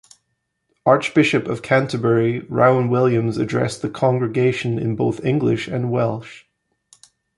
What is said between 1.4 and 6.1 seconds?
of Canterbury Rowan Williams addressed the congregation in both English and